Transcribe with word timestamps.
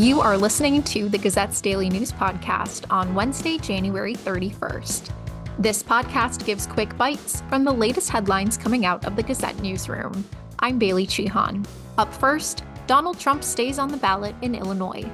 You 0.00 0.22
are 0.22 0.38
listening 0.38 0.82
to 0.84 1.10
the 1.10 1.18
Gazette's 1.18 1.60
Daily 1.60 1.90
News 1.90 2.10
Podcast 2.10 2.86
on 2.88 3.14
Wednesday, 3.14 3.58
January 3.58 4.14
31st. 4.14 5.12
This 5.58 5.82
podcast 5.82 6.46
gives 6.46 6.66
quick 6.66 6.96
bites 6.96 7.42
from 7.50 7.64
the 7.64 7.72
latest 7.74 8.08
headlines 8.08 8.56
coming 8.56 8.86
out 8.86 9.04
of 9.04 9.14
the 9.14 9.22
Gazette 9.22 9.60
newsroom. 9.60 10.24
I'm 10.60 10.78
Bailey 10.78 11.06
Chihan. 11.06 11.66
Up 11.98 12.14
first, 12.14 12.64
Donald 12.86 13.20
Trump 13.20 13.44
stays 13.44 13.78
on 13.78 13.90
the 13.90 13.98
ballot 13.98 14.34
in 14.40 14.54
Illinois. 14.54 15.04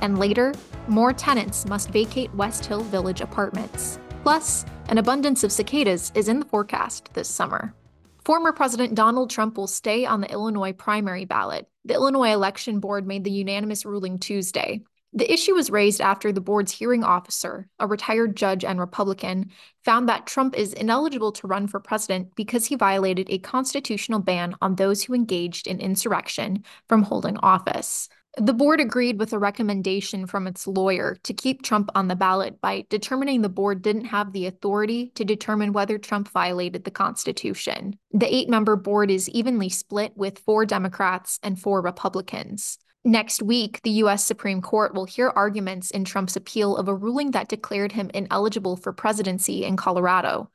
And 0.00 0.18
later, 0.18 0.54
more 0.88 1.12
tenants 1.12 1.66
must 1.66 1.90
vacate 1.90 2.34
Westhill 2.34 2.84
Village 2.84 3.20
apartments. 3.20 3.98
Plus, 4.22 4.64
an 4.88 4.96
abundance 4.96 5.44
of 5.44 5.52
cicadas 5.52 6.12
is 6.14 6.28
in 6.28 6.40
the 6.40 6.46
forecast 6.46 7.12
this 7.12 7.28
summer. 7.28 7.74
Former 8.24 8.52
President 8.52 8.94
Donald 8.94 9.30
Trump 9.30 9.56
will 9.56 9.66
stay 9.66 10.04
on 10.04 10.20
the 10.20 10.30
Illinois 10.30 10.72
primary 10.72 11.24
ballot. 11.24 11.66
The 11.84 11.94
Illinois 11.94 12.32
Election 12.32 12.78
Board 12.78 13.06
made 13.06 13.24
the 13.24 13.30
unanimous 13.30 13.84
ruling 13.84 14.18
Tuesday. 14.18 14.82
The 15.12 15.32
issue 15.32 15.54
was 15.54 15.70
raised 15.70 16.00
after 16.00 16.30
the 16.30 16.40
board's 16.40 16.70
hearing 16.70 17.02
officer, 17.02 17.68
a 17.80 17.86
retired 17.86 18.36
judge 18.36 18.64
and 18.64 18.78
Republican, 18.78 19.50
found 19.84 20.08
that 20.08 20.26
Trump 20.26 20.56
is 20.56 20.72
ineligible 20.72 21.32
to 21.32 21.48
run 21.48 21.66
for 21.66 21.80
president 21.80 22.36
because 22.36 22.66
he 22.66 22.76
violated 22.76 23.26
a 23.28 23.38
constitutional 23.38 24.20
ban 24.20 24.54
on 24.60 24.76
those 24.76 25.02
who 25.02 25.14
engaged 25.14 25.66
in 25.66 25.80
insurrection 25.80 26.62
from 26.88 27.02
holding 27.02 27.38
office. 27.38 28.08
The 28.36 28.54
board 28.54 28.80
agreed 28.80 29.18
with 29.18 29.32
a 29.32 29.38
recommendation 29.38 30.26
from 30.26 30.46
its 30.46 30.66
lawyer 30.66 31.16
to 31.24 31.34
keep 31.34 31.62
Trump 31.62 31.90
on 31.96 32.06
the 32.06 32.14
ballot 32.14 32.60
by 32.60 32.86
determining 32.88 33.42
the 33.42 33.48
board 33.48 33.82
didn't 33.82 34.04
have 34.06 34.32
the 34.32 34.46
authority 34.46 35.10
to 35.16 35.24
determine 35.24 35.72
whether 35.72 35.98
Trump 35.98 36.28
violated 36.28 36.84
the 36.84 36.92
Constitution. 36.92 37.98
The 38.12 38.32
eight 38.32 38.48
member 38.48 38.76
board 38.76 39.10
is 39.10 39.28
evenly 39.30 39.68
split 39.68 40.12
with 40.16 40.38
four 40.38 40.64
Democrats 40.64 41.40
and 41.42 41.58
four 41.58 41.82
Republicans. 41.82 42.78
Next 43.04 43.42
week, 43.42 43.80
the 43.82 43.90
U.S. 44.02 44.24
Supreme 44.24 44.60
Court 44.60 44.94
will 44.94 45.06
hear 45.06 45.32
arguments 45.34 45.90
in 45.90 46.04
Trump's 46.04 46.36
appeal 46.36 46.76
of 46.76 46.86
a 46.86 46.94
ruling 46.94 47.30
that 47.30 47.48
declared 47.48 47.92
him 47.92 48.10
ineligible 48.12 48.76
for 48.76 48.92
presidency 48.92 49.64
in 49.64 49.76
Colorado. 49.76 50.50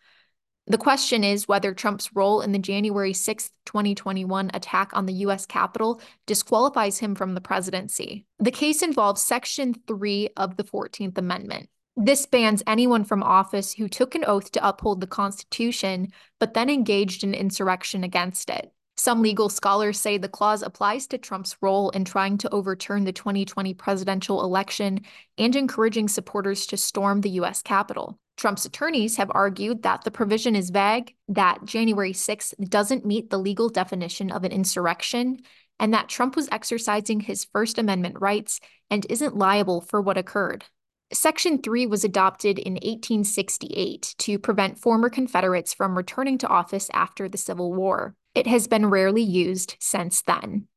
The 0.67 0.77
question 0.80 1.23
is 1.23 1.47
whether 1.47 1.73
Trump's 1.73 2.16
role 2.16 2.41
in 2.41 2.52
the 2.52 2.59
January 2.59 3.13
6, 3.13 3.52
2021 3.66 4.49
attack 4.53 4.89
on 4.94 5.05
the 5.05 5.13
U.S. 5.13 5.45
Capitol 5.45 6.02
disqualifies 6.25 6.97
him 6.97 7.13
from 7.13 7.35
the 7.35 7.41
presidency. 7.41 8.25
The 8.39 8.52
case 8.52 8.81
involves 8.81 9.21
Section 9.21 9.75
3 9.88 10.30
of 10.38 10.58
the 10.58 10.63
14th 10.63 11.17
Amendment. 11.17 11.69
This 11.95 12.25
bans 12.25 12.63
anyone 12.67 13.05
from 13.05 13.23
office 13.23 13.73
who 13.73 13.88
took 13.88 14.16
an 14.16 14.25
oath 14.25 14.52
to 14.52 14.67
uphold 14.67 15.02
the 15.02 15.08
Constitution, 15.08 16.11
but 16.39 16.53
then 16.53 16.69
engaged 16.69 17.23
in 17.23 17.33
insurrection 17.33 18.03
against 18.03 18.49
it. 18.49 18.71
Some 19.06 19.22
legal 19.22 19.50
scholars 19.50 20.00
say 20.00 20.17
the 20.17 20.28
clause 20.28 20.64
applies 20.64 21.06
to 21.06 21.20
Trump's 21.20 21.56
role 21.61 21.92
in 21.92 22.06
trying 22.06 22.39
to 22.39 22.50
overturn 22.50 23.03
the 23.03 23.14
2020 23.14 23.72
presidential 23.75 24.44
election 24.44 25.02
and 25.38 25.56
encouraging 25.56 26.08
supporters 26.08 26.66
to 26.66 26.75
storm 26.75 27.22
the 27.22 27.30
U.S. 27.42 27.61
Capitol. 27.61 28.17
Trump's 28.36 28.66
attorneys 28.66 29.17
have 29.17 29.30
argued 29.36 29.83
that 29.83 30.06
the 30.06 30.09
provision 30.09 30.56
is 30.56 30.72
vague, 30.72 31.14
that 31.28 31.64
January 31.66 32.14
6th 32.14 32.56
doesn't 32.67 33.06
meet 33.06 33.30
the 33.30 33.38
legal 33.38 33.70
definition 33.70 34.31
of 34.31 34.44
an 34.44 34.52
insurrection, 34.52 35.38
and 35.80 35.94
that 35.94 36.09
Trump 36.09 36.36
was 36.36 36.50
exercising 36.52 37.20
his 37.20 37.45
First 37.45 37.78
Amendment 37.78 38.16
rights 38.20 38.59
and 38.89 39.06
isn't 39.08 39.38
liable 39.38 39.81
for 39.81 40.02
what 40.02 40.17
occurred. 40.17 40.66
Section 41.14 41.61
3 41.61 41.86
was 41.86 42.03
adopted 42.03 42.58
in 42.58 42.73
1868 42.73 44.16
to 44.17 44.39
prevent 44.39 44.80
former 44.80 45.09
Confederates 45.09 45.73
from 45.73 45.95
returning 45.95 46.38
to 46.39 46.48
office 46.48 46.89
after 46.94 47.30
the 47.30 47.38
Civil 47.38 47.73
War. 47.73 48.16
It 48.34 48.48
has 48.48 48.67
been 48.67 48.88
rarely 48.88 49.21
used 49.21 49.76
since 49.80 50.23
then. 50.23 50.67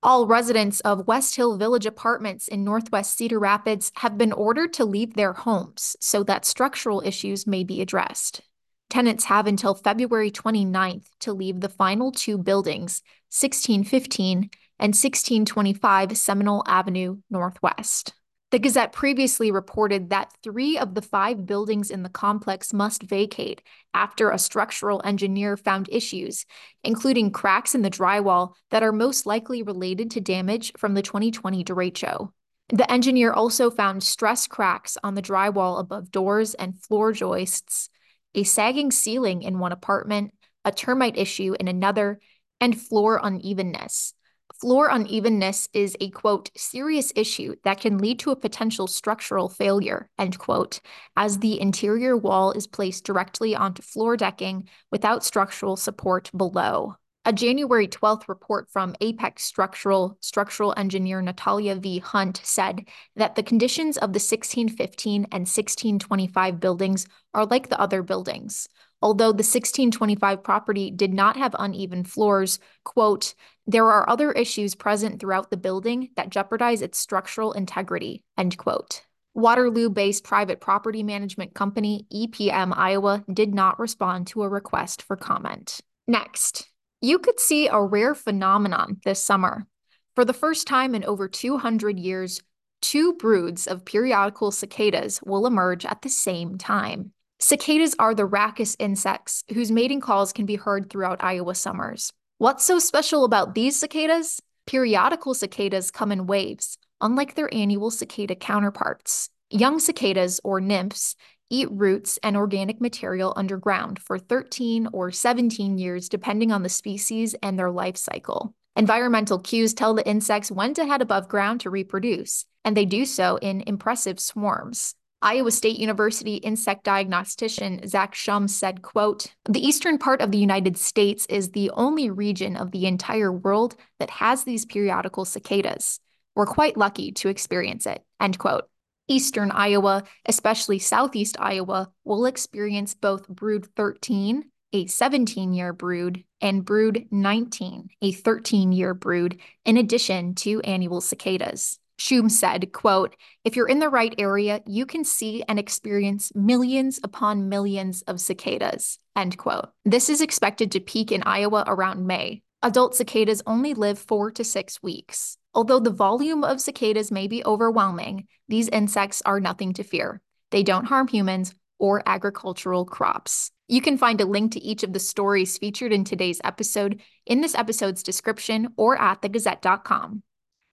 All 0.00 0.26
residents 0.26 0.80
of 0.80 1.06
Westhill 1.06 1.58
Village 1.58 1.86
apartments 1.86 2.46
in 2.46 2.62
Northwest 2.62 3.16
Cedar 3.16 3.40
Rapids 3.40 3.90
have 3.96 4.16
been 4.16 4.32
ordered 4.32 4.72
to 4.74 4.84
leave 4.84 5.14
their 5.14 5.32
homes 5.32 5.96
so 5.98 6.22
that 6.22 6.44
structural 6.44 7.02
issues 7.04 7.46
may 7.46 7.64
be 7.64 7.80
addressed. 7.80 8.42
Tenants 8.90 9.24
have 9.24 9.46
until 9.46 9.74
February 9.74 10.30
29th 10.30 11.06
to 11.20 11.32
leave 11.32 11.60
the 11.60 11.68
final 11.68 12.12
two 12.12 12.38
buildings, 12.38 13.02
1615 13.30 14.50
and 14.78 14.90
1625 14.90 16.16
Seminole 16.16 16.62
Avenue 16.66 17.16
Northwest. 17.28 18.14
The 18.54 18.60
Gazette 18.60 18.92
previously 18.92 19.50
reported 19.50 20.10
that 20.10 20.32
three 20.44 20.78
of 20.78 20.94
the 20.94 21.02
five 21.02 21.44
buildings 21.44 21.90
in 21.90 22.04
the 22.04 22.08
complex 22.08 22.72
must 22.72 23.02
vacate 23.02 23.60
after 23.92 24.30
a 24.30 24.38
structural 24.38 25.02
engineer 25.04 25.56
found 25.56 25.88
issues, 25.90 26.46
including 26.84 27.32
cracks 27.32 27.74
in 27.74 27.82
the 27.82 27.90
drywall 27.90 28.52
that 28.70 28.84
are 28.84 28.92
most 28.92 29.26
likely 29.26 29.64
related 29.64 30.08
to 30.12 30.20
damage 30.20 30.72
from 30.78 30.94
the 30.94 31.02
2020 31.02 31.64
derecho. 31.64 32.30
The 32.68 32.88
engineer 32.88 33.32
also 33.32 33.72
found 33.72 34.04
stress 34.04 34.46
cracks 34.46 34.96
on 35.02 35.16
the 35.16 35.20
drywall 35.20 35.80
above 35.80 36.12
doors 36.12 36.54
and 36.54 36.80
floor 36.80 37.10
joists, 37.10 37.88
a 38.36 38.44
sagging 38.44 38.92
ceiling 38.92 39.42
in 39.42 39.58
one 39.58 39.72
apartment, 39.72 40.32
a 40.64 40.70
termite 40.70 41.18
issue 41.18 41.56
in 41.58 41.66
another, 41.66 42.20
and 42.60 42.80
floor 42.80 43.18
unevenness. 43.20 44.14
Floor 44.60 44.88
unevenness 44.88 45.68
is 45.72 45.96
a 46.00 46.10
quote, 46.10 46.50
serious 46.56 47.12
issue 47.16 47.56
that 47.64 47.80
can 47.80 47.98
lead 47.98 48.20
to 48.20 48.30
a 48.30 48.36
potential 48.36 48.86
structural 48.86 49.48
failure, 49.48 50.08
end 50.16 50.38
quote, 50.38 50.80
as 51.16 51.38
the 51.38 51.60
interior 51.60 52.16
wall 52.16 52.52
is 52.52 52.68
placed 52.68 53.04
directly 53.04 53.56
onto 53.56 53.82
floor 53.82 54.16
decking 54.16 54.68
without 54.92 55.24
structural 55.24 55.76
support 55.76 56.30
below. 56.36 56.94
A 57.26 57.32
January 57.32 57.88
12th 57.88 58.28
report 58.28 58.70
from 58.70 58.94
Apex 59.00 59.44
Structural 59.44 60.18
structural 60.20 60.74
engineer 60.76 61.20
Natalia 61.22 61.74
V. 61.74 61.98
Hunt 61.98 62.40
said 62.44 62.86
that 63.16 63.34
the 63.34 63.42
conditions 63.42 63.96
of 63.96 64.12
the 64.12 64.18
1615 64.18 65.24
and 65.32 65.48
1625 65.48 66.60
buildings 66.60 67.06
are 67.32 67.46
like 67.46 67.70
the 67.70 67.80
other 67.80 68.02
buildings. 68.02 68.68
Although 69.04 69.32
the 69.32 69.44
1625 69.44 70.42
property 70.42 70.90
did 70.90 71.12
not 71.12 71.36
have 71.36 71.54
uneven 71.58 72.04
floors, 72.04 72.58
quote, 72.84 73.34
there 73.66 73.90
are 73.90 74.08
other 74.08 74.32
issues 74.32 74.74
present 74.74 75.20
throughout 75.20 75.50
the 75.50 75.58
building 75.58 76.08
that 76.16 76.30
jeopardize 76.30 76.80
its 76.80 76.96
structural 76.96 77.52
integrity, 77.52 78.24
end 78.38 78.56
quote. 78.56 79.02
Waterloo 79.34 79.90
based 79.90 80.24
private 80.24 80.58
property 80.58 81.02
management 81.02 81.52
company 81.52 82.06
EPM 82.14 82.72
Iowa 82.74 83.22
did 83.30 83.54
not 83.54 83.78
respond 83.78 84.28
to 84.28 84.42
a 84.42 84.48
request 84.48 85.02
for 85.02 85.16
comment. 85.16 85.82
Next, 86.08 86.66
you 87.02 87.18
could 87.18 87.38
see 87.38 87.68
a 87.68 87.82
rare 87.82 88.14
phenomenon 88.14 89.02
this 89.04 89.22
summer. 89.22 89.66
For 90.14 90.24
the 90.24 90.32
first 90.32 90.66
time 90.66 90.94
in 90.94 91.04
over 91.04 91.28
200 91.28 91.98
years, 91.98 92.40
two 92.80 93.12
broods 93.12 93.66
of 93.66 93.84
periodical 93.84 94.50
cicadas 94.50 95.20
will 95.22 95.46
emerge 95.46 95.84
at 95.84 96.00
the 96.00 96.08
same 96.08 96.56
time. 96.56 97.12
Cicadas 97.46 97.94
are 97.98 98.14
the 98.14 98.24
raucous 98.24 98.74
insects 98.78 99.44
whose 99.52 99.70
mating 99.70 100.00
calls 100.00 100.32
can 100.32 100.46
be 100.46 100.56
heard 100.56 100.88
throughout 100.88 101.22
Iowa 101.22 101.54
summers. 101.54 102.10
What's 102.38 102.64
so 102.64 102.78
special 102.78 103.22
about 103.22 103.54
these 103.54 103.78
cicadas? 103.78 104.40
Periodical 104.66 105.34
cicadas 105.34 105.90
come 105.90 106.10
in 106.10 106.26
waves, 106.26 106.78
unlike 107.02 107.34
their 107.34 107.52
annual 107.52 107.90
cicada 107.90 108.34
counterparts. 108.34 109.28
Young 109.50 109.78
cicadas, 109.78 110.40
or 110.42 110.58
nymphs, 110.58 111.16
eat 111.50 111.68
roots 111.70 112.18
and 112.22 112.34
organic 112.34 112.80
material 112.80 113.34
underground 113.36 113.98
for 113.98 114.18
13 114.18 114.88
or 114.94 115.10
17 115.10 115.76
years, 115.76 116.08
depending 116.08 116.50
on 116.50 116.62
the 116.62 116.70
species 116.70 117.34
and 117.42 117.58
their 117.58 117.70
life 117.70 117.98
cycle. 117.98 118.54
Environmental 118.74 119.38
cues 119.38 119.74
tell 119.74 119.92
the 119.92 120.08
insects 120.08 120.50
when 120.50 120.72
to 120.72 120.86
head 120.86 121.02
above 121.02 121.28
ground 121.28 121.60
to 121.60 121.68
reproduce, 121.68 122.46
and 122.64 122.74
they 122.74 122.86
do 122.86 123.04
so 123.04 123.36
in 123.42 123.60
impressive 123.66 124.18
swarms. 124.18 124.94
Iowa 125.24 125.52
State 125.52 125.78
University 125.78 126.34
insect 126.34 126.84
diagnostician 126.84 127.88
Zach 127.88 128.12
Schumm 128.12 128.48
said, 128.48 128.82
quote, 128.82 129.32
the 129.48 129.66
eastern 129.66 129.96
part 129.96 130.20
of 130.20 130.30
the 130.30 130.38
United 130.38 130.76
States 130.76 131.24
is 131.30 131.52
the 131.52 131.70
only 131.70 132.10
region 132.10 132.56
of 132.56 132.72
the 132.72 132.84
entire 132.84 133.32
world 133.32 133.74
that 133.98 134.10
has 134.10 134.44
these 134.44 134.66
periodical 134.66 135.24
cicadas. 135.24 135.98
We're 136.34 136.44
quite 136.44 136.76
lucky 136.76 137.10
to 137.12 137.30
experience 137.30 137.86
it, 137.86 138.04
end 138.20 138.38
quote. 138.38 138.68
Eastern 139.08 139.50
Iowa, 139.50 140.04
especially 140.26 140.78
southeast 140.78 141.36
Iowa, 141.40 141.90
will 142.04 142.26
experience 142.26 142.92
both 142.92 143.26
brood 143.26 143.66
13, 143.76 144.44
a 144.74 144.86
17 144.86 145.54
year 145.54 145.72
brood, 145.72 146.22
and 146.42 146.66
brood 146.66 147.06
19, 147.10 147.88
a 148.02 148.12
13 148.12 148.72
year 148.72 148.92
brood, 148.92 149.40
in 149.64 149.78
addition 149.78 150.34
to 150.34 150.60
annual 150.60 151.00
cicadas. 151.00 151.78
Schumm 151.98 152.30
said, 152.30 152.72
quote, 152.72 153.16
if 153.44 153.56
you're 153.56 153.68
in 153.68 153.78
the 153.78 153.88
right 153.88 154.14
area, 154.18 154.60
you 154.66 154.86
can 154.86 155.04
see 155.04 155.44
and 155.48 155.58
experience 155.58 156.32
millions 156.34 156.98
upon 157.02 157.48
millions 157.48 158.02
of 158.02 158.20
cicadas, 158.20 158.98
end 159.16 159.38
quote. 159.38 159.70
This 159.84 160.08
is 160.08 160.20
expected 160.20 160.72
to 160.72 160.80
peak 160.80 161.12
in 161.12 161.22
Iowa 161.22 161.64
around 161.66 162.06
May. 162.06 162.42
Adult 162.62 162.94
cicadas 162.94 163.42
only 163.46 163.74
live 163.74 163.98
four 163.98 164.30
to 164.32 164.42
six 164.42 164.82
weeks. 164.82 165.36
Although 165.54 165.80
the 165.80 165.90
volume 165.90 166.42
of 166.42 166.60
cicadas 166.60 167.12
may 167.12 167.28
be 167.28 167.44
overwhelming, 167.44 168.26
these 168.48 168.68
insects 168.68 169.22
are 169.24 169.38
nothing 169.38 169.72
to 169.74 169.84
fear. 169.84 170.20
They 170.50 170.62
don't 170.62 170.86
harm 170.86 171.08
humans 171.08 171.54
or 171.78 172.02
agricultural 172.06 172.86
crops. 172.86 173.50
You 173.68 173.80
can 173.80 173.98
find 173.98 174.20
a 174.20 174.26
link 174.26 174.52
to 174.52 174.62
each 174.62 174.82
of 174.82 174.92
the 174.92 175.00
stories 175.00 175.58
featured 175.58 175.92
in 175.92 176.04
today's 176.04 176.40
episode 176.44 177.00
in 177.26 177.40
this 177.40 177.54
episode's 177.54 178.02
description 178.02 178.68
or 178.76 179.00
at 179.00 179.22
thegazette.com. 179.22 180.22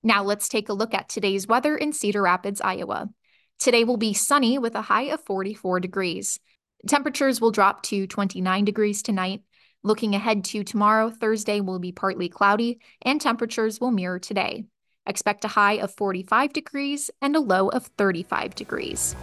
Now 0.04 0.24
let's 0.24 0.50
take 0.50 0.70
a 0.70 0.74
look 0.74 0.94
at 0.94 1.10
today's 1.10 1.48
weather 1.48 1.76
in 1.78 1.94
Cedar 1.94 2.24
Rapids, 2.24 2.62
Iowa. 2.62 3.10
Today 3.60 3.84
will 3.84 3.98
be 3.98 4.14
sunny 4.14 4.58
with 4.58 4.74
a 4.74 4.82
high 4.82 5.04
of 5.04 5.24
44 5.24 5.80
degrees. 5.80 6.40
Temperatures 6.88 7.40
will 7.40 7.52
drop 7.52 7.84
to 7.84 8.08
29 8.08 8.66
degrees 8.66 9.04
tonight. 9.04 9.44
Looking 9.84 10.16
ahead 10.16 10.44
to 10.46 10.64
tomorrow, 10.64 11.12
Thursday 11.12 11.62
will 11.62 11.80
be 11.80 11.92
partly 11.92 12.30
cloudy 12.30 12.80
and 13.04 13.22
temperatures 13.22 13.80
will 13.80 13.92
mirror 13.92 14.18
today. 14.18 14.66
Expect 15.06 15.46
a 15.46 15.50
high 15.50 15.74
of 15.74 15.94
45 15.94 16.54
degrees 16.54 17.12
and 17.22 17.36
a 17.36 17.40
low 17.40 17.70
of 17.70 17.86
35 17.98 18.56
degrees. 18.56 19.16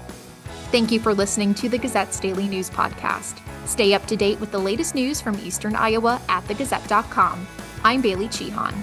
Thank 0.70 0.92
you 0.92 1.00
for 1.00 1.14
listening 1.14 1.54
to 1.54 1.68
the 1.68 1.78
Gazette's 1.78 2.20
Daily 2.20 2.46
News 2.46 2.70
Podcast. 2.70 3.40
Stay 3.66 3.94
up 3.94 4.06
to 4.06 4.16
date 4.16 4.38
with 4.40 4.50
the 4.50 4.58
latest 4.58 4.94
news 4.94 5.20
from 5.20 5.38
Eastern 5.38 5.74
Iowa 5.74 6.20
at 6.28 6.44
thegazette.com. 6.44 7.46
I'm 7.84 8.00
Bailey 8.00 8.28
Chihan. 8.28 8.74